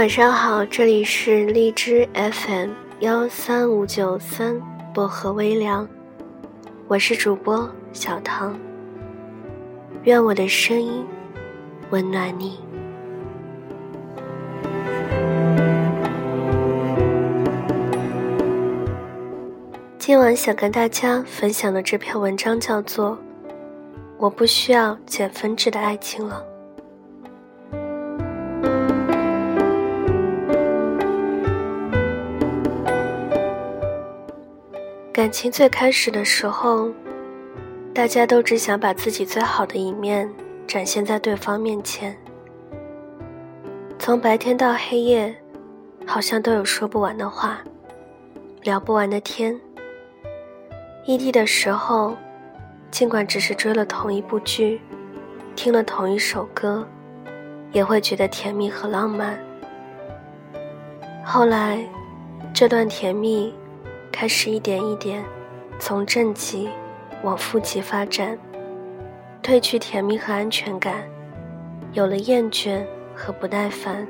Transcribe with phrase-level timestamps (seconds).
[0.00, 4.58] 晚上好，这里是荔枝 FM 幺三五九三
[4.94, 5.86] 薄荷微凉，
[6.88, 8.58] 我是主播小唐。
[10.04, 11.04] 愿我的声音
[11.90, 12.58] 温暖你。
[19.98, 23.10] 今晚想跟大家分享的这篇文章叫做
[24.16, 26.42] 《我不需要减分制的爱情了》。
[35.20, 36.90] 感情最开始的时候，
[37.92, 40.26] 大家都只想把自己最好的一面
[40.66, 42.16] 展现在对方面前。
[43.98, 45.36] 从白天到黑夜，
[46.06, 47.60] 好像都有说不完的话，
[48.62, 49.60] 聊不完的天。
[51.04, 52.16] 异地的时候，
[52.90, 54.80] 尽管只是追了同一部剧，
[55.54, 56.88] 听了同一首歌，
[57.72, 59.38] 也会觉得甜蜜和浪漫。
[61.22, 61.86] 后来，
[62.54, 63.52] 这段甜蜜。
[64.12, 65.24] 开始一点一点，
[65.78, 66.68] 从正极
[67.22, 68.38] 往负极发展，
[69.42, 71.08] 褪去甜蜜和安全感，
[71.92, 74.06] 有了厌倦和不耐烦，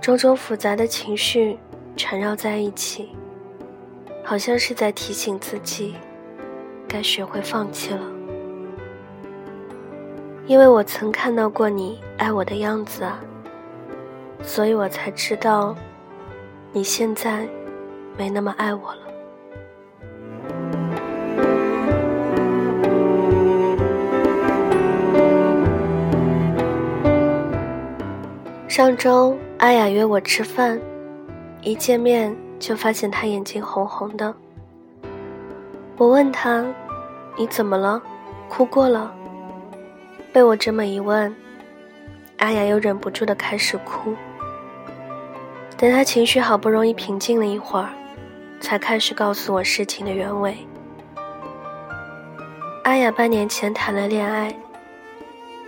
[0.00, 1.58] 种种复杂的情绪
[1.96, 3.10] 缠绕在一起，
[4.24, 5.94] 好像是在提醒自己，
[6.88, 8.00] 该学会放弃了。
[10.46, 13.20] 因为我曾看到过你爱我的样子啊，
[14.42, 15.76] 所以我才知道，
[16.72, 17.46] 你现在。
[18.18, 19.02] 没那么爱我了。
[28.66, 30.80] 上周阿雅约我吃饭，
[31.62, 34.34] 一见面就发现她眼睛红红的。
[35.96, 36.64] 我问她
[37.38, 38.02] ：“你怎么了？
[38.48, 39.12] 哭过了？”
[40.32, 41.34] 被我这么一问，
[42.38, 44.14] 阿雅又忍不住的开始哭。
[45.76, 47.88] 等她情绪好不容易平静了一会儿。
[48.60, 50.56] 才开始告诉我事情的原委。
[52.84, 54.54] 阿雅半年前谈了恋爱，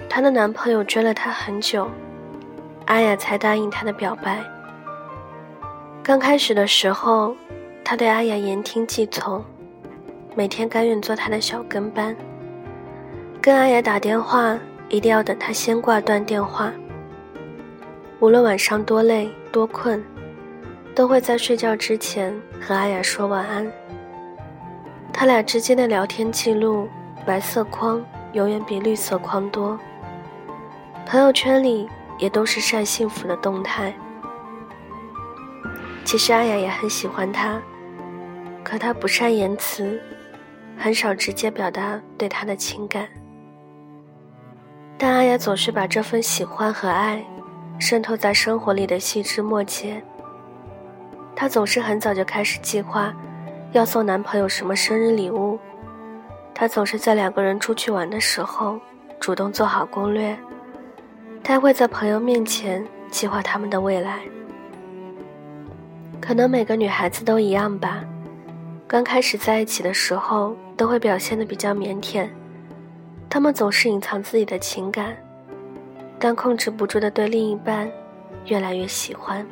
[0.09, 1.89] 她的男朋友追了她很久，
[2.87, 4.43] 阿雅才答应他的表白。
[6.03, 7.37] 刚开始的时候，
[7.85, 9.45] 他对阿雅言听计从，
[10.35, 12.17] 每天甘愿做她的小跟班，
[13.41, 14.59] 跟阿雅打电话
[14.89, 16.73] 一定要等她先挂断电话，
[18.19, 20.03] 无论晚上多累多困。
[20.95, 23.71] 都会在睡觉之前和阿雅说晚安。
[25.13, 26.89] 他俩之间的聊天记录，
[27.27, 29.79] 白色框永远比绿色框多。
[31.07, 33.93] 朋友圈里也都是晒幸福的动态。
[36.05, 37.61] 其实阿雅也很喜欢他，
[38.65, 40.01] 可他不善言辞，
[40.77, 43.07] 很少直接表达对他的情感。
[44.97, 47.25] 但阿雅总是把这份喜欢和爱，
[47.79, 50.03] 渗透在生活里的细枝末节。
[51.41, 53.15] 她总是很早就开始计划，
[53.73, 55.59] 要送男朋友什么生日礼物。
[56.53, 58.79] 她总是在两个人出去玩的时候，
[59.19, 60.39] 主动做好攻略。
[61.43, 64.21] 她会在朋友面前计划他们的未来。
[66.21, 68.05] 可能每个女孩子都一样吧，
[68.87, 72.29] 刚开始在一起的时候，都会表现的比较腼腆。
[73.31, 75.17] 她们总是隐藏自己的情感，
[76.19, 77.91] 但控制不住的对另一半
[78.45, 79.43] 越来越喜欢。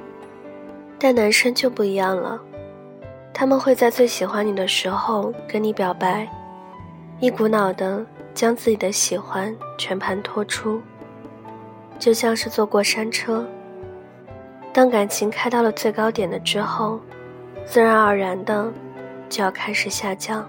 [1.01, 2.41] 但男生就不一样了，
[3.33, 6.29] 他们会在最喜欢你的时候跟你表白，
[7.21, 8.05] 一股脑的
[8.35, 10.83] 将自己的喜欢全盘托出，
[12.01, 13.47] 就像是坐过山车。
[14.73, 16.99] 当感情开到了最高点的之后，
[17.65, 18.73] 自然而然的
[19.29, 20.45] 就要开始下降。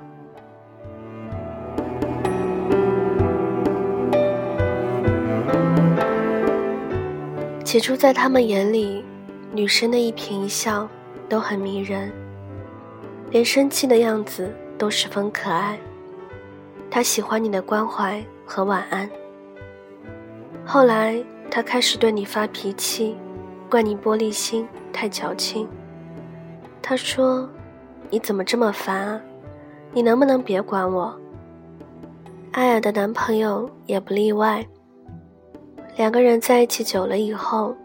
[7.63, 9.05] 起初在他们眼里。
[9.51, 10.87] 女生的一颦一笑
[11.27, 12.11] 都很迷人，
[13.31, 15.77] 连生气的样子都十分可爱。
[16.91, 19.09] 她喜欢你的关怀和晚安。
[20.63, 23.17] 后来，她开始对你发脾气，
[23.69, 25.67] 怪你玻璃心太矫情。
[26.81, 27.49] 她说
[28.11, 29.21] ：“你怎么这么烦啊？
[29.93, 31.19] 你能不能别管我？”
[32.53, 34.63] 阿雅的男朋友也不例外。
[35.95, 37.75] 两个人在一起久了以后，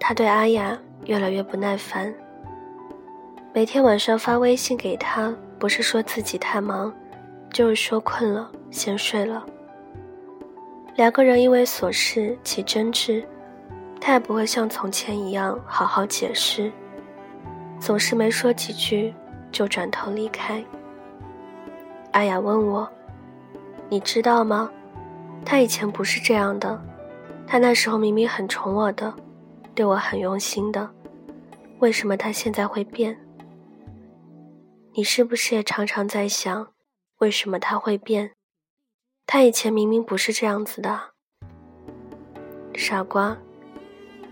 [0.00, 0.76] 他对阿雅。
[1.06, 2.12] 越来越不耐烦。
[3.52, 6.92] 每天晚上发微信给他，不是说自己太忙，
[7.52, 9.44] 就是说困了，先睡了。
[10.96, 13.24] 两个人因为琐事起争执，
[14.00, 16.70] 他也不会像从前一样好好解释，
[17.80, 19.14] 总是没说几句
[19.50, 20.62] 就转头离开。
[22.12, 22.88] 阿雅问我
[23.88, 24.70] ：“你知道吗？
[25.44, 26.80] 他以前不是这样的，
[27.46, 29.12] 他那时候明明很宠我的。”
[29.74, 30.90] 对我很用心的，
[31.78, 33.18] 为什么他现在会变？
[34.94, 36.68] 你是不是也常常在想，
[37.18, 38.32] 为什么他会变？
[39.26, 41.00] 他以前明明不是这样子的。
[42.74, 43.36] 傻瓜，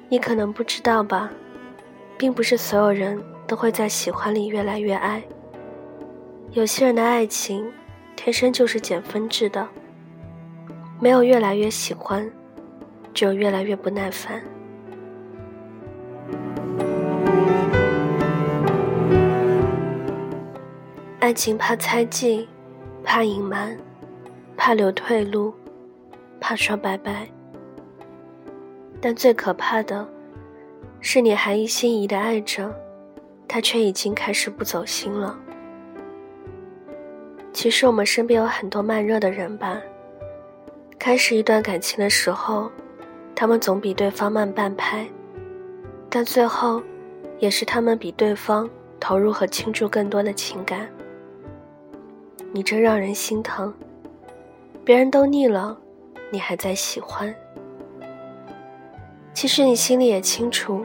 [0.08, 1.30] 你可能不知道吧，
[2.18, 5.22] 并不是所有人都会在喜欢里越来越爱。
[6.52, 7.72] 有些人的爱情，
[8.14, 9.66] 天生就是减分制的，
[11.00, 12.30] 没有越来越喜欢，
[13.14, 14.42] 只有越来越不耐烦。
[21.20, 22.48] 爱情怕猜忌，
[23.04, 23.76] 怕隐瞒，
[24.56, 25.52] 怕留退路，
[26.40, 27.28] 怕说拜拜。
[29.02, 30.08] 但最可怕的，
[31.02, 32.74] 是你还一心一意的爱着，
[33.46, 35.38] 他却已经开始不走心了。
[37.52, 39.78] 其实我们身边有很多慢热的人吧。
[40.98, 42.70] 开始一段感情的时候，
[43.34, 45.06] 他们总比对方慢半拍，
[46.08, 46.82] 但最后，
[47.38, 48.68] 也是他们比对方
[48.98, 50.88] 投入和倾注更多的情感。
[52.52, 53.72] 你真让人心疼，
[54.84, 55.78] 别人都腻了，
[56.30, 57.32] 你还在喜欢。
[59.32, 60.84] 其实你心里也清楚，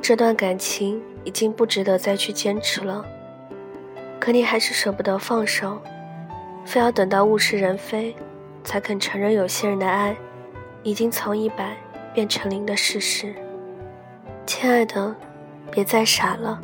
[0.00, 3.04] 这段感情已经不值得再去坚持了，
[4.20, 5.82] 可你还是舍不得放手，
[6.64, 8.14] 非要等到物是人非，
[8.62, 10.16] 才肯承认有些人的爱，
[10.84, 11.76] 已经从一百
[12.14, 13.34] 变成零的事实。
[14.46, 15.14] 亲爱的，
[15.72, 16.60] 别再傻了，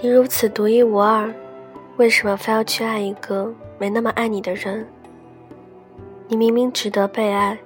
[0.00, 1.34] 你如此独一无二。
[1.96, 4.86] 为什么非要去爱一个没那么爱你的人？
[6.28, 7.58] 你明明值得被爱，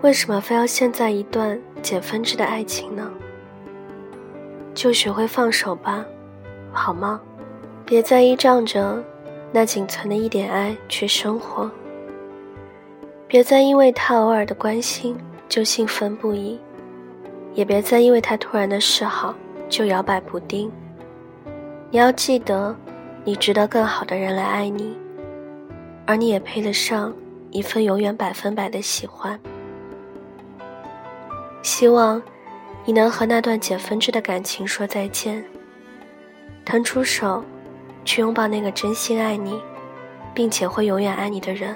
[0.00, 3.08] 为什么非要陷在一段减分制的爱情呢？
[4.74, 6.04] 就学会放手吧，
[6.72, 7.20] 好吗？
[7.84, 9.00] 别再依仗着
[9.52, 11.70] 那仅存的一点爱去生活。
[13.28, 15.16] 别再因为他偶尔的关心
[15.48, 16.58] 就兴奋不已，
[17.54, 19.32] 也别再因为他突然的示好
[19.68, 20.68] 就摇摆不定。
[21.90, 22.74] 你要记得。
[23.26, 24.94] 你值得更好的人来爱你，
[26.06, 27.10] 而你也配得上
[27.50, 29.40] 一份永远百分百的喜欢。
[31.62, 32.22] 希望
[32.84, 35.42] 你能和那段减分制的感情说再见，
[36.66, 37.42] 腾出手，
[38.04, 39.58] 去拥抱那个真心爱你，
[40.34, 41.74] 并且会永远爱你的人。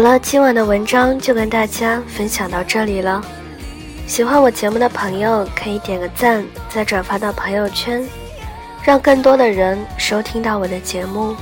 [0.00, 3.22] 好了，今晚的文章就跟大家分享到这里了。
[4.06, 8.02] 喜欢我节目的朋友可以点个赞，再转发到朋友圈，
[8.82, 11.36] 让更多的人收听到我的节目。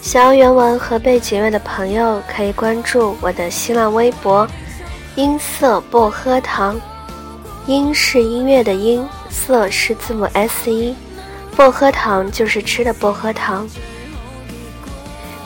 [0.00, 4.46] 想要原文和背景乐的朋友可以关注我的新浪微博
[5.16, 6.80] “音色薄荷糖”，
[7.66, 10.94] 音是音乐的音，色是字母 S 一，
[11.56, 13.68] 薄荷糖就是吃的薄荷糖。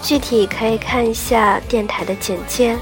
[0.03, 2.77] 具体可以看一下电台的简介。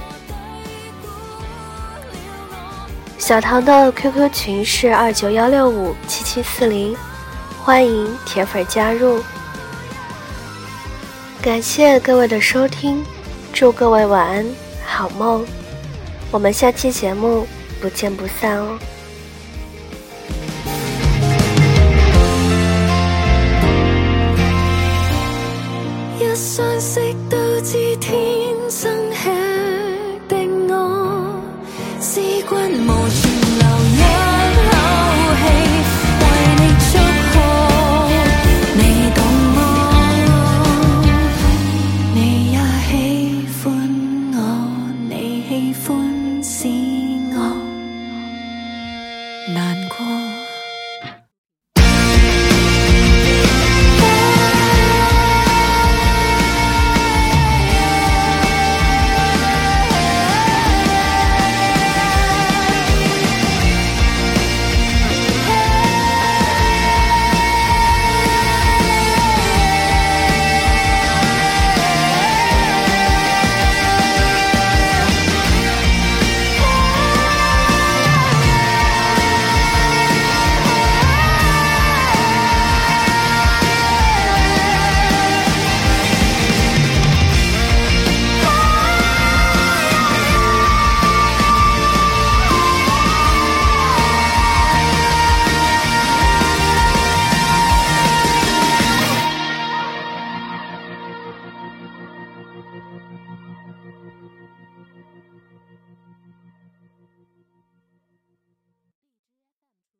[3.18, 6.96] 小唐的 QQ 群是二九幺六五七七四零，
[7.62, 9.22] 欢迎铁粉加入。
[11.42, 13.04] 感谢各位的收听，
[13.52, 14.46] 祝各位晚安，
[14.84, 15.46] 好梦。
[16.30, 17.46] 我们下期节目
[17.80, 18.78] 不见不散哦。
[26.40, 28.16] 相识都知天
[28.70, 29.39] 生气